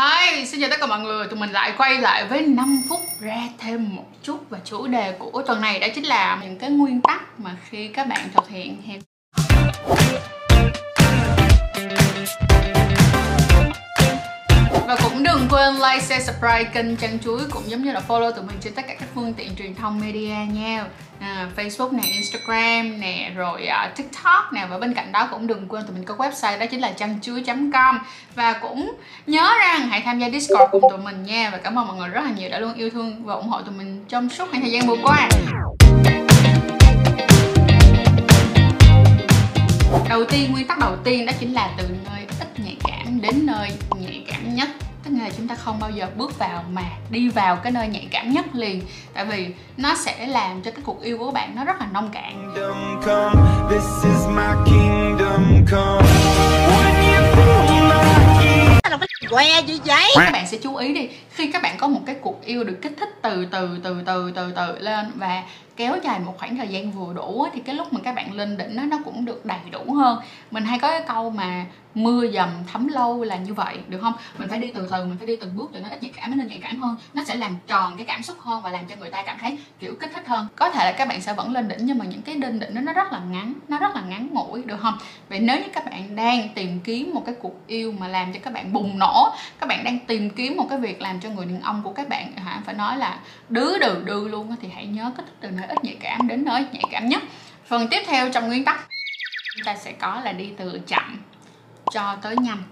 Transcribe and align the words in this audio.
Hi, 0.00 0.46
xin 0.46 0.60
chào 0.60 0.70
tất 0.70 0.76
cả 0.80 0.86
mọi 0.86 1.00
người. 1.00 1.26
Tụi 1.26 1.38
mình 1.38 1.50
lại 1.50 1.72
quay 1.76 1.98
lại 1.98 2.24
với 2.24 2.42
5 2.42 2.82
phút 2.88 3.00
ra 3.20 3.36
thêm 3.58 3.96
một 3.96 4.06
chút. 4.22 4.38
Và 4.50 4.58
chủ 4.64 4.86
đề 4.86 5.12
của 5.18 5.42
tuần 5.46 5.60
này 5.60 5.78
đó 5.78 5.86
chính 5.94 6.04
là 6.04 6.38
những 6.42 6.58
cái 6.58 6.70
nguyên 6.70 7.00
tắc 7.00 7.40
mà 7.40 7.56
khi 7.68 7.88
các 7.88 8.06
bạn 8.06 8.28
thực 8.34 8.48
hiện 8.48 8.82
hay 8.86 9.00
ơn 15.70 15.82
like, 15.82 16.00
share, 16.00 16.24
subscribe 16.24 16.64
kênh 16.64 16.96
Chăn 16.96 17.18
Chuối 17.24 17.40
Cũng 17.50 17.62
giống 17.66 17.82
như 17.82 17.92
là 17.92 18.02
follow 18.08 18.32
tụi 18.32 18.44
mình 18.44 18.56
trên 18.60 18.74
tất 18.74 18.82
cả 18.88 18.94
các 18.94 19.08
phương 19.14 19.32
tiện 19.32 19.56
truyền 19.56 19.74
thông 19.74 20.00
media 20.00 20.52
nha. 20.52 20.84
À, 21.20 21.48
Facebook 21.56 21.92
nè, 21.92 22.02
Instagram 22.02 23.00
nè, 23.00 23.32
rồi 23.36 23.68
uh, 23.68 23.96
TikTok 23.96 24.52
nè 24.52 24.66
Và 24.70 24.78
bên 24.78 24.94
cạnh 24.94 25.12
đó 25.12 25.28
cũng 25.30 25.46
đừng 25.46 25.68
quên 25.68 25.82
tụi 25.86 25.94
mình 25.94 26.04
có 26.04 26.14
website 26.14 26.58
đó 26.58 26.66
chính 26.70 26.80
là 26.80 26.92
chăn 26.92 27.18
chuối.com 27.22 27.98
Và 28.34 28.52
cũng 28.52 28.92
nhớ 29.26 29.52
rằng 29.60 29.88
hãy 29.88 30.02
tham 30.04 30.18
gia 30.18 30.30
Discord 30.30 30.70
cùng 30.70 30.82
tụi 30.90 30.98
mình 30.98 31.24
nha 31.24 31.50
Và 31.50 31.58
cảm 31.58 31.78
ơn 31.78 31.86
mọi 31.86 31.96
người 31.96 32.08
rất 32.08 32.24
là 32.24 32.30
nhiều 32.30 32.50
đã 32.50 32.58
luôn 32.58 32.74
yêu 32.74 32.90
thương 32.90 33.24
và 33.24 33.34
ủng 33.34 33.48
hộ 33.48 33.62
tụi 33.62 33.74
mình 33.74 34.04
trong 34.08 34.28
suốt 34.28 34.48
khoảng 34.50 34.62
thời 34.62 34.70
gian 34.70 34.86
vừa 34.86 34.96
qua. 35.02 35.28
Đầu 40.08 40.24
tiên, 40.24 40.52
nguyên 40.52 40.66
tắc 40.66 40.78
đầu 40.78 40.96
tiên 41.04 41.26
đó 41.26 41.32
chính 41.40 41.52
là 41.52 41.70
từ 41.78 41.84
nơi 41.88 42.26
ít 42.40 42.60
nhạy 42.64 42.76
cảm 42.84 43.20
đến 43.20 43.46
nơi 43.46 43.70
tức 45.20 45.26
là 45.26 45.32
chúng 45.36 45.48
ta 45.48 45.54
không 45.54 45.78
bao 45.80 45.90
giờ 45.90 46.06
bước 46.16 46.38
vào 46.38 46.64
mà 46.72 46.82
đi 47.10 47.28
vào 47.28 47.56
cái 47.56 47.72
nơi 47.72 47.88
nhạy 47.88 48.08
cảm 48.10 48.32
nhất 48.32 48.44
liền. 48.54 48.82
Tại 49.14 49.24
vì 49.24 49.48
nó 49.76 49.96
sẽ 49.96 50.26
làm 50.26 50.62
cho 50.62 50.70
cái 50.70 50.80
cuộc 50.84 51.02
yêu 51.02 51.18
của 51.18 51.26
các 51.26 51.34
bạn 51.34 51.56
nó 51.56 51.64
rất 51.64 51.80
là 51.80 51.86
nông 51.92 52.10
cạn. 52.10 52.54
Que 59.30 59.62
gì 59.66 59.80
vậy? 59.84 60.10
Các 60.14 60.30
bạn 60.32 60.46
sẽ 60.46 60.58
chú 60.62 60.76
ý 60.76 60.94
đi 60.94 61.08
khi 61.30 61.52
các 61.52 61.62
bạn 61.62 61.76
có 61.78 61.88
một 61.88 62.00
cái 62.06 62.16
cuộc 62.20 62.44
yêu 62.44 62.64
được 62.64 62.78
kích 62.82 62.92
thích 63.00 63.08
từ 63.22 63.46
từ 63.50 63.78
từ 63.82 64.02
từ 64.06 64.32
từ 64.34 64.52
từ 64.56 64.78
lên 64.78 65.12
và 65.14 65.42
kéo 65.76 65.96
dài 66.02 66.20
một 66.20 66.34
khoảng 66.38 66.56
thời 66.56 66.68
gian 66.68 66.92
vừa 66.92 67.14
đủ 67.14 67.46
thì 67.52 67.60
cái 67.60 67.74
lúc 67.74 67.92
mà 67.92 68.00
các 68.04 68.14
bạn 68.14 68.32
lên 68.32 68.56
đỉnh 68.56 68.76
nó 68.76 68.82
nó 68.82 68.98
cũng 69.04 69.24
được 69.24 69.46
đầy 69.46 69.58
đủ 69.72 69.92
hơn. 69.92 70.18
Mình 70.50 70.64
hay 70.64 70.78
có 70.78 70.90
cái 70.90 71.02
câu 71.08 71.30
mà 71.30 71.66
mưa 71.94 72.26
dầm 72.30 72.48
thấm 72.72 72.88
lâu 72.88 73.24
là 73.24 73.36
như 73.36 73.54
vậy, 73.54 73.78
được 73.88 73.98
không? 74.02 74.12
Mình 74.38 74.48
phải 74.48 74.58
đi 74.58 74.70
từ 74.74 74.88
từ, 74.92 75.04
mình 75.04 75.16
phải 75.18 75.26
đi 75.26 75.36
từng 75.36 75.56
bước 75.56 75.70
từ 75.72 75.80
nó 75.80 75.88
ít 75.88 76.02
nhạy 76.02 76.12
cảm, 76.16 76.38
nó 76.38 76.44
nhạy 76.44 76.58
cảm 76.62 76.82
hơn. 76.82 76.96
Nó 77.14 77.24
sẽ 77.24 77.34
làm 77.34 77.56
tròn 77.66 77.96
cái 77.96 78.06
cảm 78.06 78.22
xúc 78.22 78.36
hơn 78.40 78.62
và 78.62 78.70
làm 78.70 78.86
cho 78.86 78.96
người 78.96 79.10
ta 79.10 79.22
cảm 79.22 79.38
thấy, 79.40 79.58
kiểu, 79.78 79.94
kích 80.00 80.10
thích 80.14 80.26
hơn. 80.26 80.46
Có 80.56 80.70
thể 80.70 80.84
là 80.84 80.92
các 80.92 81.08
bạn 81.08 81.20
sẽ 81.20 81.34
vẫn 81.34 81.52
lên 81.52 81.68
đỉnh 81.68 81.78
nhưng 81.80 81.98
mà 81.98 82.04
những 82.04 82.22
cái 82.22 82.34
đinh 82.34 82.60
đỉnh 82.60 82.74
đó 82.74 82.80
nó 82.80 82.92
rất 82.92 83.12
là 83.12 83.20
ngắn, 83.30 83.54
nó 83.68 83.78
rất 83.78 83.94
là 83.94 84.00
ngắn 84.00 84.28
ngủi, 84.32 84.62
được 84.62 84.76
không? 84.80 84.98
Vậy 85.28 85.40
nếu 85.40 85.56
như 85.56 85.68
các 85.72 85.84
bạn 85.90 86.16
đang 86.16 86.48
tìm 86.54 86.80
kiếm 86.80 87.14
một 87.14 87.22
cái 87.26 87.34
cuộc 87.40 87.66
yêu 87.66 87.94
mà 87.98 88.08
làm 88.08 88.32
cho 88.32 88.40
các 88.42 88.52
bạn 88.52 88.72
bùng 88.72 88.98
nổ, 88.98 89.32
các 89.60 89.66
bạn 89.66 89.84
đang 89.84 89.98
tìm 89.98 90.30
kiếm 90.30 90.56
một 90.56 90.66
cái 90.70 90.78
việc 90.78 91.02
làm 91.02 91.20
cho 91.20 91.28
người 91.28 91.46
đàn 91.46 91.60
ông 91.60 91.82
của 91.82 91.92
các 91.92 92.08
bạn, 92.08 92.32
hả? 92.36 92.60
Phải 92.66 92.74
nói 92.74 92.96
là 92.96 93.20
đứa 93.48 93.78
đừ 93.78 94.02
đư 94.04 94.28
luôn 94.28 94.56
thì 94.62 94.68
hãy 94.74 94.86
nhớ 94.86 95.12
kích 95.16 95.26
thích 95.26 95.36
từ 95.40 95.50
nơi 95.50 95.66
ít 95.70 95.84
nhạy 95.84 95.96
cảm 96.00 96.28
đến 96.28 96.44
nơi 96.44 96.64
nhạy 96.72 96.84
cảm 96.90 97.08
nhất. 97.08 97.22
Phần 97.66 97.88
tiếp 97.88 98.02
theo 98.06 98.30
trong 98.32 98.48
nguyên 98.48 98.64
tắc, 98.64 98.88
chúng 99.54 99.64
ta 99.64 99.76
sẽ 99.76 99.92
có 99.92 100.20
là 100.24 100.32
đi 100.32 100.50
từ 100.56 100.80
chậm 100.86 101.22
cho 101.92 102.16
tới 102.22 102.36
nhanh. 102.36 102.62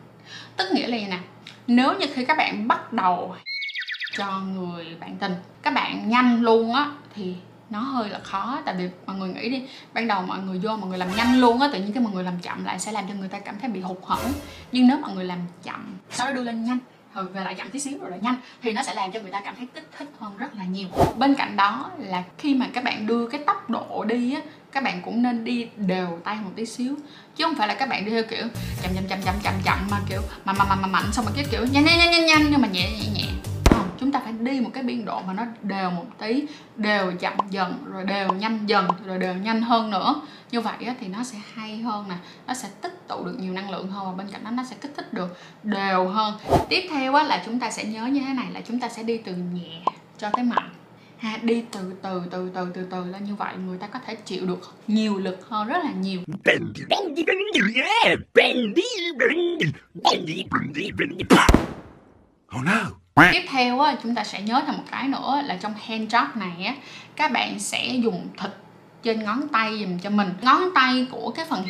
Tức 0.56 0.68
nghĩa 0.72 0.86
là 0.86 0.96
gì 0.96 1.06
nè? 1.06 1.18
Nếu 1.66 1.94
như 1.98 2.06
khi 2.14 2.24
các 2.24 2.36
bạn 2.38 2.68
bắt 2.68 2.92
đầu 2.92 3.34
cho 4.12 4.40
người 4.40 4.96
bạn 5.00 5.16
tình, 5.16 5.34
các 5.62 5.74
bạn 5.74 6.08
nhanh 6.08 6.42
luôn 6.42 6.74
á, 6.74 6.90
thì 7.14 7.34
nó 7.70 7.80
hơi 7.80 8.08
là 8.08 8.18
khó. 8.18 8.58
Tại 8.64 8.74
vì 8.78 8.88
mọi 9.06 9.16
người 9.16 9.28
nghĩ 9.28 9.48
đi, 9.50 9.62
ban 9.92 10.06
đầu 10.06 10.22
mọi 10.22 10.38
người 10.38 10.58
vô 10.58 10.76
mọi 10.76 10.88
người 10.88 10.98
làm 10.98 11.16
nhanh 11.16 11.40
luôn 11.40 11.60
á, 11.60 11.68
tự 11.72 11.78
nhiên 11.78 11.92
cái 11.92 12.02
mọi 12.02 12.12
người 12.12 12.24
làm 12.24 12.40
chậm 12.42 12.64
lại 12.64 12.78
sẽ 12.78 12.92
làm 12.92 13.04
cho 13.08 13.14
người 13.14 13.28
ta 13.28 13.38
cảm 13.38 13.58
thấy 13.60 13.70
bị 13.70 13.80
hụt 13.80 13.98
hẫng. 14.04 14.32
Nhưng 14.72 14.86
nếu 14.86 14.98
mọi 14.98 15.12
người 15.12 15.24
làm 15.24 15.38
chậm, 15.62 15.96
sau 16.10 16.26
đó 16.26 16.32
đưa 16.32 16.42
lên 16.42 16.64
nhanh 16.64 16.78
Ừ, 17.18 17.26
về 17.34 17.44
lại 17.44 17.54
chậm 17.54 17.70
tí 17.70 17.78
xíu 17.78 17.98
rồi 18.00 18.10
lại 18.10 18.18
nhanh. 18.22 18.36
Thì 18.62 18.72
nó 18.72 18.82
sẽ 18.82 18.94
làm 18.94 19.12
cho 19.12 19.20
người 19.20 19.30
ta 19.30 19.40
cảm 19.40 19.54
thấy 19.56 19.66
kích 19.74 19.88
thích 19.98 20.08
hơn 20.18 20.36
rất 20.38 20.56
là 20.56 20.64
nhiều. 20.64 20.88
Bên 21.18 21.34
cạnh 21.34 21.56
đó 21.56 21.90
là 21.98 22.22
khi 22.38 22.54
mà 22.54 22.66
các 22.74 22.84
bạn 22.84 23.06
đưa 23.06 23.28
cái 23.28 23.40
tốc 23.46 23.70
độ 23.70 24.04
đi 24.04 24.34
á 24.34 24.40
các 24.72 24.82
bạn 24.82 25.02
cũng 25.04 25.22
nên 25.22 25.44
đi 25.44 25.68
đều 25.76 26.18
tay 26.24 26.36
một 26.44 26.50
tí 26.56 26.66
xíu. 26.66 26.94
Chứ 27.36 27.44
không 27.44 27.54
phải 27.54 27.68
là 27.68 27.74
các 27.74 27.88
bạn 27.88 28.04
đi 28.04 28.10
theo 28.10 28.22
kiểu 28.30 28.46
chậm 28.82 28.94
chậm 28.94 29.04
chậm 29.08 29.18
chậm 29.24 29.34
chậm 29.42 29.54
chậm 29.64 29.78
mà 29.90 30.00
kiểu 30.08 30.20
mà 30.44 30.52
mà 30.52 30.64
mà, 30.64 30.74
mà 30.74 30.86
mạnh 30.86 31.12
xong 31.12 31.24
rồi 31.24 31.34
cái 31.36 31.44
kiểu 31.50 31.60
nhanh 31.72 31.84
nhanh 31.84 31.98
nhanh 31.98 32.10
nhanh 32.10 32.26
nhanh 32.26 32.46
nhưng 32.50 32.60
mà 32.60 32.68
nhẹ 32.68 32.90
nhẹ 32.90 33.06
nhẹ 33.14 33.27
không 33.70 33.88
chúng 33.98 34.12
ta 34.12 34.20
phải 34.20 34.32
đi 34.32 34.60
một 34.60 34.70
cái 34.74 34.82
biên 34.82 35.04
độ 35.04 35.22
mà 35.26 35.32
nó 35.32 35.44
đều 35.62 35.90
một 35.90 36.06
tí 36.18 36.44
đều 36.76 37.12
chậm 37.20 37.34
dần 37.50 37.84
rồi 37.92 38.04
đều 38.04 38.28
nhanh 38.28 38.66
dần 38.66 38.86
rồi 39.06 39.18
đều 39.18 39.34
nhanh 39.34 39.62
hơn 39.62 39.90
nữa 39.90 40.22
như 40.50 40.60
vậy 40.60 40.76
á, 40.86 40.94
thì 41.00 41.08
nó 41.08 41.24
sẽ 41.24 41.38
hay 41.54 41.78
hơn 41.78 42.08
nè 42.08 42.14
nó 42.46 42.54
sẽ 42.54 42.68
tích 42.82 43.08
tụ 43.08 43.24
được 43.24 43.36
nhiều 43.38 43.52
năng 43.52 43.70
lượng 43.70 43.88
hơn 43.90 44.06
và 44.06 44.12
bên 44.12 44.26
cạnh 44.32 44.44
đó 44.44 44.50
nó 44.50 44.64
sẽ 44.64 44.76
kích 44.80 44.92
thích 44.96 45.12
được 45.12 45.38
đều 45.62 46.08
hơn 46.08 46.34
tiếp 46.68 46.86
theo 46.90 47.14
á, 47.14 47.24
là 47.24 47.42
chúng 47.46 47.60
ta 47.60 47.70
sẽ 47.70 47.84
nhớ 47.84 48.06
như 48.06 48.20
thế 48.20 48.34
này 48.34 48.46
là 48.52 48.60
chúng 48.60 48.80
ta 48.80 48.88
sẽ 48.88 49.02
đi 49.02 49.18
từ 49.18 49.32
nhẹ 49.32 49.80
cho 50.18 50.30
tới 50.30 50.44
mạnh 50.44 50.70
ha 51.18 51.38
đi 51.42 51.64
từ 51.72 51.92
từ 52.02 52.22
từ 52.30 52.50
từ 52.54 52.70
từ 52.74 52.86
từ 52.90 53.04
lên 53.04 53.24
như 53.24 53.34
vậy 53.34 53.54
người 53.66 53.78
ta 53.78 53.86
có 53.86 53.98
thể 54.06 54.14
chịu 54.14 54.46
được 54.46 54.74
nhiều 54.86 55.18
lực 55.18 55.48
hơn 55.48 55.68
rất 55.68 55.84
là 55.84 55.90
nhiều 55.90 56.20
Oh 62.56 62.64
no 62.64 63.07
tiếp 63.32 63.44
theo 63.48 63.80
á, 63.80 63.96
chúng 64.02 64.14
ta 64.14 64.24
sẽ 64.24 64.42
nhớ 64.42 64.62
thêm 64.66 64.76
một 64.76 64.84
cái 64.90 65.08
nữa 65.08 65.42
là 65.44 65.56
trong 65.60 65.74
hand 65.86 66.14
job 66.14 66.26
này 66.34 66.66
á 66.66 66.74
các 67.16 67.32
bạn 67.32 67.58
sẽ 67.58 67.86
dùng 67.86 68.28
thịt 68.38 68.50
trên 69.02 69.24
ngón 69.24 69.48
tay 69.48 69.78
dùm 69.80 69.98
cho 69.98 70.10
mình. 70.10 70.28
Ngón 70.42 70.60
tay 70.74 71.06
của 71.10 71.30
cái 71.30 71.44
phần 71.44 71.66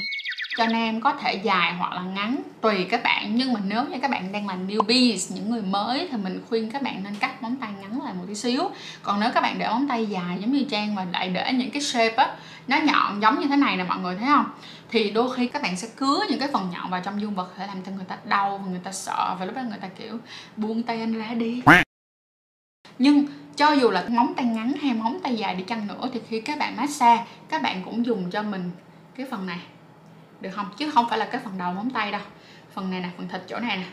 cho 0.59 0.67
nam 0.67 1.01
có 1.01 1.13
thể 1.13 1.35
dài 1.35 1.75
hoặc 1.75 1.93
là 1.93 2.03
ngắn, 2.03 2.43
tùy 2.61 2.87
các 2.91 3.03
bạn. 3.03 3.37
Nhưng 3.37 3.53
mà 3.53 3.61
nếu 3.65 3.85
như 3.85 3.99
các 4.03 4.11
bạn 4.11 4.33
đang 4.33 4.49
là 4.49 4.57
newbies, 4.57 5.35
những 5.35 5.51
người 5.51 5.63
mới, 5.63 6.09
thì 6.11 6.17
mình 6.17 6.43
khuyên 6.49 6.71
các 6.71 6.83
bạn 6.83 7.05
nên 7.05 7.15
cắt 7.15 7.43
móng 7.43 7.57
tay 7.57 7.71
ngắn 7.81 8.03
lại 8.03 8.15
một 8.15 8.25
tí 8.29 8.35
xíu. 8.35 8.71
Còn 9.03 9.21
nếu 9.21 9.31
các 9.35 9.41
bạn 9.41 9.59
để 9.59 9.69
móng 9.69 9.89
tay 9.89 10.07
dài 10.07 10.39
giống 10.41 10.53
như 10.53 10.65
trang 10.71 10.95
và 10.95 11.07
lại 11.13 11.29
để 11.29 11.53
những 11.53 11.71
cái 11.71 11.83
shape 11.83 12.15
á, 12.15 12.37
nó 12.69 12.77
nhọn 12.77 13.21
giống 13.21 13.41
như 13.41 13.47
thế 13.47 13.57
này 13.57 13.77
nè, 13.77 13.85
mọi 13.85 13.99
người 13.99 14.17
thấy 14.17 14.29
không? 14.29 14.47
Thì 14.91 15.11
đôi 15.11 15.35
khi 15.35 15.47
các 15.47 15.63
bạn 15.63 15.77
sẽ 15.77 15.89
cứa 15.97 16.21
những 16.31 16.39
cái 16.39 16.49
phần 16.53 16.71
nhọn 16.73 16.91
vào 16.91 17.01
trong 17.05 17.21
dương 17.21 17.35
vật 17.35 17.53
để 17.59 17.67
làm 17.67 17.83
cho 17.83 17.93
người 17.93 18.05
ta 18.09 18.17
đau 18.25 18.59
và 18.59 18.71
người 18.71 18.81
ta 18.85 18.93
sợ 18.93 19.37
và 19.39 19.45
lúc 19.45 19.57
đó 19.57 19.63
người 19.63 19.79
ta, 19.81 19.89
kiểu, 19.89 20.19
buông 20.57 20.83
tay 20.83 21.01
anh 21.01 21.13
ra 21.13 21.35
đi. 21.35 21.63
Nhưng 22.99 23.27
cho 23.57 23.73
dù 23.73 23.91
là 23.91 24.05
móng 24.09 24.35
tay 24.37 24.47
ngắn 24.47 24.73
hay 24.83 24.95
móng 24.95 25.19
tay 25.23 25.37
dài 25.37 25.55
đi 25.55 25.65
chăng 25.65 25.87
nữa, 25.87 26.09
thì 26.13 26.21
khi 26.29 26.41
các 26.41 26.59
bạn 26.59 26.77
massage, 26.77 27.25
các 27.49 27.63
bạn 27.63 27.83
cũng 27.85 28.07
dùng 28.07 28.31
cho 28.31 28.43
mình 28.43 28.71
cái 29.17 29.27
phần 29.31 29.47
này 29.47 29.59
được 30.41 30.51
không? 30.51 30.67
Chứ 30.77 30.91
không 30.91 31.09
phải 31.09 31.19
là 31.19 31.25
cái 31.25 31.41
phần 31.45 31.59
đầu 31.59 31.73
móng 31.73 31.91
tay 31.91 32.13
đâu. 32.13 32.21
Phần 32.73 32.91
này 32.91 33.01
nè, 33.01 33.09
phần 33.17 33.29
thịt 33.29 33.43
chỗ 33.49 33.59
này 33.59 33.77
nè. 33.77 33.87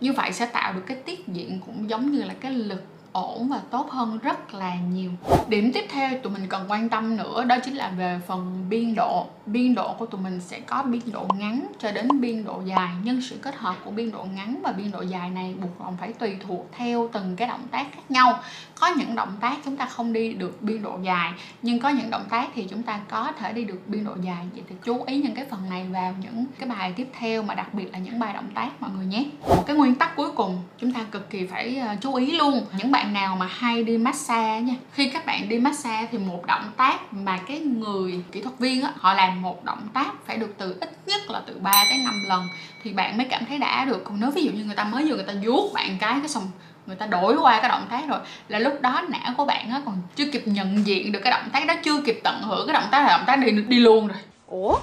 Như 0.00 0.12
vậy 0.12 0.32
sẽ 0.32 0.46
tạo 0.46 0.72
được 0.72 0.82
cái 0.86 0.96
tiết 0.96 1.28
diện 1.28 1.60
cũng 1.66 1.90
giống 1.90 2.12
như 2.12 2.22
là 2.22 2.34
cái 2.34 2.52
lực 2.52 2.84
ổn 3.14 3.48
và 3.48 3.60
tốt 3.70 3.90
hơn 3.90 4.18
rất 4.22 4.54
là 4.54 4.74
nhiều. 4.74 5.10
Điểm 5.48 5.70
tiếp 5.74 5.84
theo 5.90 6.10
tụi 6.22 6.32
mình 6.32 6.46
cần 6.48 6.64
quan 6.68 6.88
tâm 6.88 7.16
nữa 7.16 7.44
đó 7.44 7.56
chính 7.64 7.74
là 7.74 7.88
về 7.88 8.20
phần 8.26 8.66
biên 8.68 8.94
độ. 8.94 9.26
Biên 9.46 9.74
độ 9.74 9.92
của 9.92 10.06
tụi 10.06 10.20
mình 10.20 10.40
sẽ 10.40 10.60
có 10.60 10.82
biên 10.82 11.12
độ 11.12 11.26
ngắn 11.38 11.66
cho 11.78 11.92
đến 11.92 12.20
biên 12.20 12.44
độ 12.44 12.62
dài, 12.64 12.88
nhưng 13.04 13.22
sự 13.22 13.36
kết 13.42 13.56
hợp 13.56 13.74
của 13.84 13.90
biên 13.90 14.10
độ 14.10 14.26
ngắn 14.34 14.60
và 14.62 14.72
biên 14.72 14.90
độ 14.90 15.00
dài 15.02 15.30
này 15.30 15.54
buộc 15.60 15.80
lòng 15.80 15.96
phải 16.00 16.12
tùy 16.12 16.36
thuộc 16.46 16.66
theo 16.76 17.10
từng 17.12 17.36
cái 17.36 17.48
động 17.48 17.66
tác 17.70 17.86
khác 17.92 18.02
nhau. 18.08 18.40
Có 18.80 18.88
những 18.88 19.14
động 19.14 19.36
tác 19.40 19.56
chúng 19.64 19.76
ta 19.76 19.86
không 19.86 20.12
đi 20.12 20.32
được 20.32 20.62
biên 20.62 20.82
độ 20.82 20.98
dài, 21.02 21.32
nhưng 21.62 21.80
có 21.80 21.88
những 21.88 22.10
động 22.10 22.24
tác 22.30 22.48
thì 22.54 22.66
chúng 22.70 22.82
ta 22.82 23.00
có 23.10 23.32
thể 23.38 23.52
đi 23.52 23.64
được 23.64 23.80
biên 23.86 24.04
độ 24.04 24.12
dài. 24.22 24.46
Vậy 24.54 24.62
thì 24.68 24.74
chú 24.84 25.02
ý 25.06 25.22
những 25.22 25.34
cái 25.34 25.44
phần 25.50 25.60
này 25.70 25.86
vào 25.92 26.14
những 26.22 26.46
cái 26.58 26.68
bài 26.68 26.92
tiếp 26.96 27.08
theo 27.18 27.42
mà 27.42 27.54
đặc 27.54 27.74
biệt 27.74 27.92
là 27.92 27.98
những 27.98 28.18
bài 28.18 28.34
động 28.34 28.50
tác 28.54 28.70
mọi 28.80 28.90
người 28.96 29.06
nhé. 29.06 29.24
Một 29.48 29.64
cái 29.66 29.76
nguyên 29.76 29.94
tắc 29.94 30.16
cuối 30.16 30.32
cùng 30.32 30.58
chúng 30.78 30.92
ta 30.92 31.00
cực 31.10 31.30
kỳ 31.30 31.46
phải 31.46 31.76
ờ, 31.76 31.96
chú 32.00 32.14
ý 32.14 32.38
luôn, 32.38 32.66
những 32.78 32.92
bạn 32.92 33.03
nào 33.04 33.36
mà 33.36 33.46
hay 33.46 33.84
đi 33.84 33.98
massage 33.98 34.60
nha. 34.60 34.74
Khi 34.92 35.08
các 35.08 35.26
bạn 35.26 35.48
đi 35.48 35.58
massage 35.58 36.08
thì 36.12 36.18
một 36.18 36.46
động 36.46 36.70
tác 36.76 37.12
mà 37.12 37.38
cái 37.48 37.58
người 37.60 38.24
kỹ 38.32 38.40
thuật 38.40 38.58
viên 38.58 38.82
á 38.82 38.92
họ 38.96 39.14
làm 39.14 39.42
một 39.42 39.64
động 39.64 39.88
tác 39.94 40.12
phải 40.26 40.36
được 40.36 40.54
từ 40.58 40.76
ít 40.80 40.90
nhất 41.06 41.30
là 41.30 41.42
từ 41.46 41.58
3 41.60 41.84
tới 41.90 41.98
5 42.04 42.24
lần 42.28 42.48
thì 42.82 42.92
bạn 42.92 43.16
mới 43.16 43.26
cảm 43.30 43.46
thấy 43.46 43.58
đã 43.58 43.84
được. 43.84 44.02
Còn 44.04 44.20
nếu 44.20 44.30
ví 44.30 44.44
dụ 44.44 44.52
như 44.52 44.64
người 44.64 44.76
ta 44.76 44.84
mới 44.84 45.04
vừa 45.04 45.14
người 45.14 45.24
ta 45.24 45.34
vuốt 45.44 45.72
bạn 45.74 45.96
cái 46.00 46.14
cái 46.20 46.28
xong 46.28 46.50
người 46.86 46.96
ta 46.96 47.06
đổi 47.06 47.36
qua 47.36 47.60
cái 47.60 47.68
động 47.68 47.86
tác 47.90 48.08
rồi 48.08 48.18
là 48.48 48.58
lúc 48.58 48.80
đó 48.80 49.02
não 49.08 49.34
của 49.36 49.44
bạn 49.44 49.70
á 49.70 49.82
còn 49.84 50.02
chưa 50.16 50.26
kịp 50.32 50.42
nhận 50.46 50.86
diện 50.86 51.12
được 51.12 51.20
cái 51.24 51.30
động 51.30 51.50
tác 51.52 51.66
đó 51.66 51.74
chưa 51.84 52.02
kịp 52.02 52.20
tận 52.24 52.42
hưởng 52.42 52.66
cái 52.66 52.74
động 52.74 52.88
tác 52.90 53.02
là 53.02 53.16
động 53.16 53.26
tác 53.26 53.36
đi 53.36 53.52
đi 53.52 53.78
luôn 53.78 54.08
rồi. 54.08 54.18
Ủa? 54.46 54.78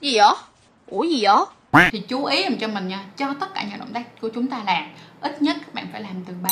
Gì 0.00 0.16
vậy? 0.16 0.34
Ủa 0.86 1.02
gì 1.02 1.22
vậy? 1.22 1.44
Thì 1.92 2.00
chú 2.00 2.24
ý 2.24 2.42
làm 2.42 2.56
cho 2.56 2.68
mình 2.68 2.88
nha 2.88 3.04
cho 3.16 3.34
tất 3.40 3.54
cả 3.54 3.64
những 3.70 3.78
động 3.78 3.92
tác 3.92 4.20
của 4.20 4.28
chúng 4.34 4.46
ta 4.46 4.60
làm 4.66 4.84
ít 5.20 5.42
nhất 5.42 5.56
các 5.60 5.74
bạn 5.74 5.86
phải 5.92 6.00
làm 6.02 6.24
từ 6.26 6.34
3 6.42 6.50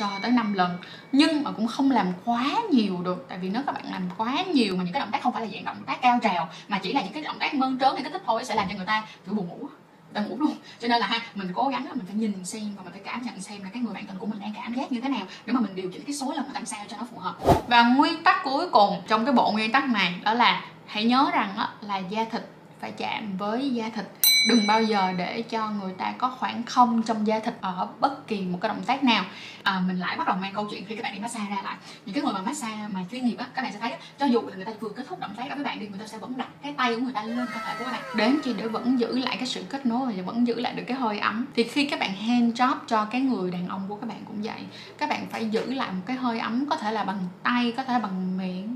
cho 0.00 0.10
tới 0.22 0.30
5 0.30 0.52
lần. 0.52 0.78
Nhưng 1.12 1.42
mà 1.42 1.50
cũng 1.52 1.66
không 1.66 1.90
làm 1.90 2.12
quá 2.24 2.44
nhiều 2.70 3.02
được, 3.02 3.26
tại 3.28 3.38
vì 3.38 3.48
nếu 3.48 3.62
các 3.66 3.72
bạn 3.72 3.84
làm 3.90 4.02
quá 4.16 4.42
nhiều 4.52 4.76
mà 4.76 4.84
những 4.84 4.92
cái 4.92 5.00
động 5.00 5.10
tác 5.12 5.22
không 5.22 5.32
phải 5.32 5.42
là 5.42 5.48
dạng 5.52 5.64
động 5.64 5.84
tác 5.86 6.02
cao 6.02 6.18
trào, 6.22 6.48
mà 6.68 6.78
chỉ 6.78 6.92
là 6.92 7.02
những 7.02 7.12
cái 7.12 7.22
động 7.22 7.38
tác 7.38 7.54
mơn 7.54 7.78
trớn 7.78 7.94
hay 7.94 8.02
kích 8.02 8.12
thích 8.12 8.22
thôi, 8.26 8.44
sẽ 8.44 8.54
làm 8.54 8.68
cho 8.68 8.76
người 8.76 8.86
ta 8.86 9.06
kiểu 9.26 9.34
buồn 9.34 9.48
ngủ 9.48 9.68
đang 10.12 10.28
ngủ 10.28 10.36
luôn. 10.38 10.54
Cho 10.80 10.88
nên 10.88 11.00
là 11.00 11.06
ha, 11.06 11.20
mình 11.34 11.52
cố 11.54 11.68
gắng 11.68 11.86
là 11.86 11.92
mình 11.94 12.06
phải 12.06 12.16
nhìn 12.16 12.44
xem 12.44 12.74
và 12.76 12.82
mình 12.82 12.92
phải 12.92 13.02
cảm 13.04 13.22
nhận 13.22 13.40
xem 13.40 13.62
là 13.62 13.68
cái 13.72 13.82
người 13.82 13.94
bạn 13.94 14.06
tình 14.06 14.18
của 14.18 14.26
mình 14.26 14.40
đang 14.40 14.52
cảm 14.56 14.74
giác 14.74 14.92
như 14.92 15.00
thế 15.00 15.08
nào, 15.08 15.26
để 15.46 15.52
mà 15.52 15.60
mình 15.60 15.74
điều 15.74 15.90
chỉnh 15.92 16.04
cái 16.06 16.14
số 16.14 16.32
lần 16.32 16.44
làm 16.54 16.66
sao 16.66 16.84
cho 16.88 16.96
nó 16.96 17.04
phù 17.12 17.18
hợp. 17.18 17.34
Và 17.68 17.82
nguyên 17.82 18.22
tắc 18.22 18.44
cuối 18.44 18.70
cùng 18.70 19.02
trong 19.08 19.24
cái 19.24 19.34
bộ 19.34 19.52
nguyên 19.52 19.72
tắc 19.72 19.88
này 19.88 20.14
đó 20.22 20.34
là 20.34 20.64
hãy 20.86 21.04
nhớ 21.04 21.30
rằng 21.32 21.48
là 21.80 21.98
da 21.98 22.24
thịt 22.24 22.42
phải 22.80 22.92
chạm 22.92 23.36
với 23.36 23.70
da 23.70 23.84
thịt 23.94 24.04
đừng 24.48 24.66
bao 24.66 24.82
giờ 24.82 25.12
để 25.16 25.42
cho 25.42 25.70
người 25.70 25.92
ta 25.92 26.12
có 26.18 26.34
khoảng 26.38 26.62
không 26.62 27.02
trong 27.02 27.26
da 27.26 27.38
thịt 27.38 27.54
ở 27.60 27.88
bất 28.00 28.26
kỳ 28.26 28.40
một 28.40 28.58
cái 28.60 28.68
động 28.68 28.82
tác 28.86 29.04
nào. 29.04 29.24
À, 29.62 29.82
mình 29.86 29.98
lại 29.98 30.16
bắt 30.16 30.26
đầu 30.26 30.36
mang 30.36 30.52
câu 30.54 30.66
chuyện 30.70 30.84
khi 30.84 30.96
các 30.96 31.02
bạn 31.02 31.14
đi 31.14 31.20
massage 31.20 31.50
ra 31.50 31.62
lại. 31.64 31.76
Những 32.06 32.14
cái 32.14 32.24
người 32.24 32.32
mà 32.32 32.42
massage 32.42 32.88
mà 32.92 33.00
chuyên 33.10 33.26
nghiệp 33.26 33.36
á 33.38 33.46
các 33.54 33.62
bạn 33.62 33.72
sẽ 33.72 33.78
thấy 33.78 33.92
cho 34.18 34.26
dù 34.26 34.40
là 34.40 34.56
người 34.56 34.64
ta 34.64 34.72
vừa 34.80 34.88
kết 34.88 35.06
thúc 35.08 35.20
động 35.20 35.34
tác 35.36 35.48
đó 35.48 35.54
các 35.56 35.64
bạn 35.64 35.80
đi 35.80 35.86
người 35.88 35.98
ta 35.98 36.06
sẽ 36.06 36.18
vẫn 36.18 36.36
đặt 36.36 36.48
cái 36.62 36.74
tay 36.76 36.94
của 36.94 37.00
người 37.00 37.12
ta 37.12 37.22
lên 37.22 37.46
cơ 37.54 37.60
thể 37.66 37.74
của 37.78 37.84
các 37.84 37.92
bạn. 37.92 38.02
Đến 38.16 38.40
chỉ 38.44 38.52
để 38.52 38.68
vẫn 38.68 39.00
giữ 39.00 39.18
lại 39.18 39.36
cái 39.36 39.46
sự 39.46 39.64
kết 39.68 39.86
nối 39.86 40.12
và 40.12 40.22
vẫn 40.22 40.46
giữ 40.46 40.54
lại 40.60 40.74
được 40.74 40.84
cái 40.86 40.96
hơi 40.96 41.18
ấm 41.18 41.46
thì 41.54 41.62
khi 41.62 41.86
các 41.86 42.00
bạn 42.00 42.14
hand 42.14 42.60
job 42.60 42.74
cho 42.86 43.04
cái 43.04 43.20
người 43.20 43.50
đàn 43.50 43.68
ông 43.68 43.84
của 43.88 43.96
các 43.96 44.06
bạn 44.08 44.18
cũng 44.26 44.42
vậy. 44.42 44.60
Các 44.98 45.08
bạn 45.08 45.26
phải 45.30 45.48
giữ 45.48 45.74
lại 45.74 45.90
một 45.92 46.02
cái 46.06 46.16
hơi 46.16 46.38
ấm 46.38 46.66
có 46.70 46.76
thể 46.76 46.92
là 46.92 47.04
bằng 47.04 47.18
tay 47.42 47.72
có 47.76 47.84
thể 47.84 47.92
là 47.92 47.98
bằng 47.98 48.38
miệng 48.38 48.74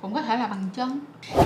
cũng 0.00 0.14
có 0.14 0.22
thể 0.22 0.36
là 0.36 0.46
bằng 0.46 0.64
chân. 0.74 1.00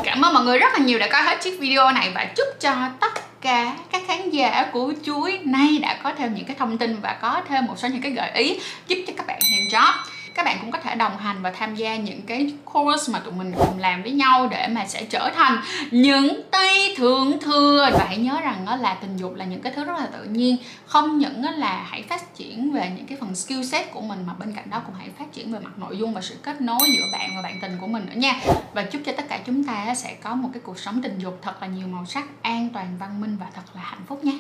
Cảm 0.05 0.25
ơn 0.25 0.35
mọi 0.35 0.45
người 0.45 0.59
rất 0.59 0.73
là 0.73 0.85
nhiều 0.85 0.99
đã 0.99 1.09
coi 1.13 1.23
hết 1.23 1.39
chiếc 1.43 1.59
video 1.61 1.93
này 1.93 2.13
và 2.15 2.25
chúc 2.37 2.47
cho 2.61 2.89
tất 3.01 3.24
cả 3.45 3.77
các 3.93 4.03
khán 4.07 4.31
giả 4.31 4.71
của 4.73 4.93
chuối 5.03 5.39
nay 5.45 5.79
đã 5.83 6.01
có 6.03 6.13
thêm 6.19 6.35
những 6.35 6.45
cái 6.45 6.57
thông 6.59 6.79
tin 6.79 6.97
và 7.03 7.19
có 7.23 7.43
thêm 7.49 7.67
một 7.67 7.75
số 7.79 7.89
những 7.89 8.03
cái 8.03 8.13
gợi 8.13 8.31
ý 8.35 8.59
giúp 8.89 8.97
cho 9.07 9.13
các 9.17 9.27
bạn 9.27 9.39
hand 9.41 9.75
job 9.75 9.93
các 10.35 10.45
bạn 10.45 10.59
cũng 10.61 10.71
có 10.71 10.79
thể 10.79 10.95
đồng 10.95 11.19
hành 11.19 11.43
và 11.43 11.51
tham 11.51 11.75
gia 11.75 11.97
những 11.97 12.23
cái 12.23 12.53
course 12.73 13.13
mà 13.13 13.19
tụi 13.19 13.33
mình 13.33 13.53
cùng 13.57 13.79
làm 13.79 14.03
với 14.03 14.13
nhau 14.13 14.49
để 14.51 14.69
mà 14.69 14.87
sẽ 14.87 15.05
trở 15.05 15.31
thành 15.35 15.63
những 15.91 16.43
tay 16.51 16.95
thượng 16.97 17.41
thừa. 17.41 17.91
Và 17.93 18.05
hãy 18.09 18.17
nhớ 18.17 18.41
rằng 18.41 18.65
đó 18.67 18.77
là 18.77 18.95
tình 18.95 19.17
dục 19.17 19.35
là 19.35 19.45
những 19.45 19.63
cái 19.63 19.73
thứ 19.77 19.85
rất 19.85 19.99
là 19.99 20.07
tự 20.07 20.25
nhiên. 20.25 20.57
Không 20.87 21.19
những 21.19 21.43
là 21.57 21.87
hãy 21.89 22.03
phát 22.03 22.35
triển 22.35 22.73
về 22.73 22.93
những 22.97 23.07
cái 23.07 23.19
phần 23.21 23.35
skill 23.35 23.63
set 23.63 23.93
của 23.93 24.01
mình, 24.01 24.25
mà 24.27 24.33
bên 24.39 24.53
cạnh 24.53 24.71
đó 24.71 24.83
cũng 24.87 24.95
hãy 24.99 25.09
phát 25.19 25.33
triển 25.33 25.53
về 25.53 25.59
mặt 25.59 25.79
nội 25.79 25.99
dung 25.99 26.15
và 26.15 26.21
sự 26.21 26.37
kết 26.43 26.61
nối 26.61 26.81
giữa 26.97 27.05
bạn 27.13 27.31
và 27.37 27.43
bạn 27.43 27.59
tình 27.63 27.77
của 27.81 27.87
mình 27.87 28.07
nữa 28.07 28.17
nha. 28.17 28.41
Và 28.75 28.83
chúc 28.83 29.03
cho 29.07 29.13
tất 29.17 29.25
cả 29.29 29.39
chúng 29.47 29.65
ta 29.65 29.95
sẽ 29.95 30.15
có 30.23 30.35
một 30.35 30.49
cái 30.53 30.61
cuộc 30.65 30.79
sống 30.79 31.03
tình 31.03 31.19
dục 31.19 31.39
thật 31.43 31.63
là 31.63 31.67
nhiều 31.67 31.87
màu 31.87 32.07
sắc, 32.07 32.25
an 32.43 32.69
toàn, 32.75 32.97
văn 32.99 33.21
minh 33.21 33.37
và 33.41 33.47
thật 33.55 33.63
là 33.75 33.83
hạnh 33.83 34.03
phúc 34.07 34.25
nha. 34.25 34.35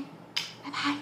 Bye 0.65 0.73
bye. 0.85 0.95